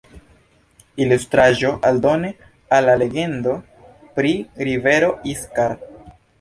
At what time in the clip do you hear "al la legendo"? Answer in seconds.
2.79-3.55